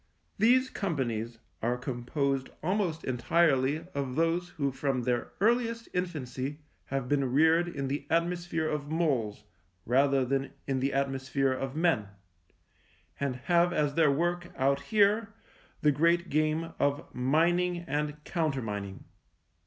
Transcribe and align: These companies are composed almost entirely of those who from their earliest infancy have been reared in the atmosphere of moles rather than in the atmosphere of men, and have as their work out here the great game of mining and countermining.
These 0.39 0.71
companies 0.71 1.37
are 1.61 1.77
composed 1.77 2.49
almost 2.63 3.03
entirely 3.03 3.85
of 3.93 4.15
those 4.15 4.49
who 4.49 4.71
from 4.71 5.03
their 5.03 5.31
earliest 5.39 5.87
infancy 5.93 6.57
have 6.85 7.07
been 7.07 7.31
reared 7.31 7.67
in 7.67 7.87
the 7.87 8.07
atmosphere 8.09 8.67
of 8.67 8.89
moles 8.89 9.43
rather 9.85 10.25
than 10.25 10.53
in 10.65 10.79
the 10.79 10.91
atmosphere 10.91 11.51
of 11.53 11.75
men, 11.75 12.07
and 13.19 13.35
have 13.45 13.71
as 13.71 13.93
their 13.93 14.09
work 14.09 14.51
out 14.57 14.81
here 14.81 15.35
the 15.81 15.91
great 15.91 16.29
game 16.31 16.73
of 16.79 17.05
mining 17.13 17.81
and 17.87 18.23
countermining. 18.23 19.03